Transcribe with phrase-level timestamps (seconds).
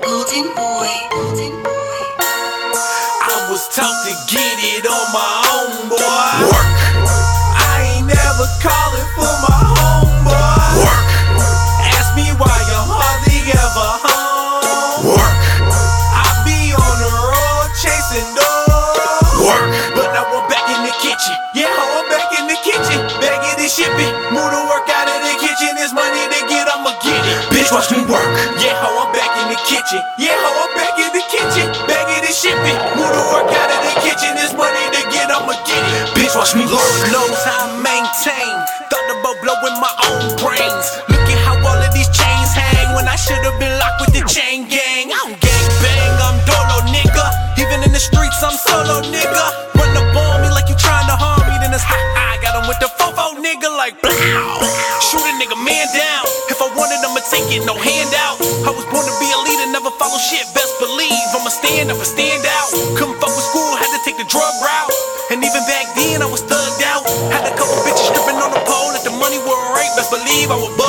[0.00, 1.27] Golden Boy.
[27.68, 28.24] Bitch, watch me work.
[28.64, 30.00] Yeah, how I'm back in the kitchen.
[30.16, 31.68] Yeah, how I'm back in the kitchen.
[31.84, 32.78] Bagging and shipping.
[32.96, 34.40] Move the work out of the kitchen.
[34.40, 36.16] There's money to get, I'ma get it.
[36.16, 36.80] Bitch, watch me work.
[37.12, 38.56] How I maintain.
[38.88, 40.86] Thought about blowing my own brains.
[41.12, 42.96] Look at how all of these chains hang.
[42.96, 45.12] When I should've been locked with the chain gang.
[45.12, 47.26] I'm gang bang, I'm dolo nigga.
[47.60, 49.44] Even in the streets, I'm solo nigga.
[49.76, 51.60] Run up on me like you trying to harm me.
[51.60, 52.40] Then it's ha ha.
[52.40, 54.16] Got him with the fofo nigga like blow.
[55.04, 55.84] Shoot a nigga man
[57.28, 58.40] It, no handout.
[58.64, 60.48] I was born to be a leader, never follow shit.
[60.56, 62.72] Best believe I'ma stand up and stand out.
[62.96, 64.92] Couldn't fuck with school, had to take the drug route.
[65.28, 67.04] And even back then, I was thugged out.
[67.28, 68.96] Had a couple bitches stripping on the pole.
[68.96, 70.87] If the money were right, best believe I would bug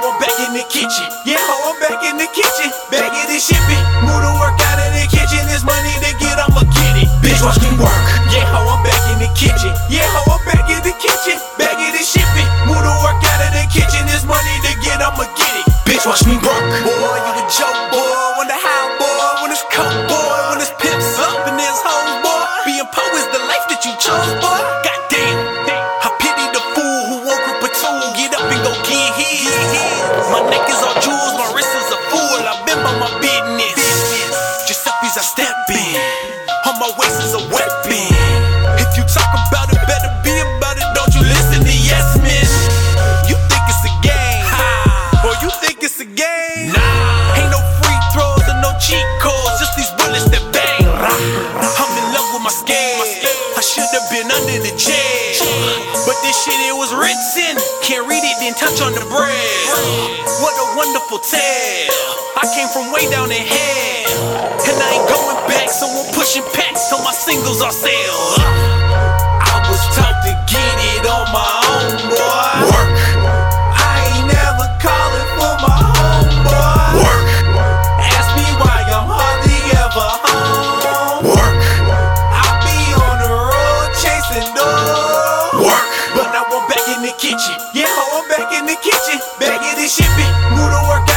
[0.00, 1.04] I'm back in the kitchen.
[1.28, 2.72] Yeah, ho, I'm back in the kitchen.
[2.88, 3.82] Bagging and shipping.
[4.00, 5.44] Move the work out of the kitchen.
[5.44, 7.08] There's money to get, I'ma get it.
[7.20, 8.00] Bitch, watch me work.
[8.32, 9.68] Yeah, ho, I'm back in the kitchen.
[9.92, 11.36] Yeah, ho, I'm back in the kitchen.
[11.60, 12.48] Bagging and shipping.
[12.64, 14.08] Move the work out of the kitchen.
[14.08, 15.66] There's money to get, I'ma get it.
[15.84, 16.59] Bitch, watch me work.
[35.20, 36.00] I step in.
[36.64, 38.08] On my waist is a weapon.
[38.80, 40.88] If you talk about it, better be about it.
[40.96, 42.48] Don't you listen to yes men.
[43.28, 44.48] You think it's a game,
[45.20, 46.72] or you think it's a game?
[46.72, 50.88] Nah, ain't no free throws and no cheat codes, just these bullets that bang.
[50.88, 53.04] I'm in love with my scale.
[53.04, 55.36] I should have been under the jail,
[56.08, 57.60] but this shit it was written.
[57.84, 59.68] Can't read it, then touch on the bread.
[60.40, 61.92] What a wonderful tale.
[62.40, 63.89] I came from way down in hell,
[64.68, 65.68] and I ain't going back.
[65.70, 68.22] So I'm pushing packs till my singles are sale.
[68.38, 72.52] Uh, I was taught to get it on my own, boy.
[72.70, 72.90] Work,
[73.76, 77.04] I ain't never calling for my homeboy.
[77.04, 77.24] work,
[78.00, 81.24] Ask me why I'm hardly ever home.
[81.30, 81.56] work,
[82.34, 85.64] I be on the road chasing doors.
[85.66, 85.86] work.
[86.16, 87.56] But now I'm back in the kitchen.
[87.74, 89.18] Yeah, I'm back in the kitchen.
[89.38, 90.32] Bagging and shipping.
[90.54, 91.09] Move the work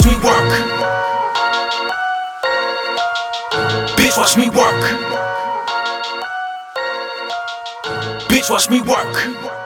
[0.00, 0.50] watch me work.
[3.96, 4.84] Bitch, watch me work.
[8.28, 9.59] Bitch, watch me work.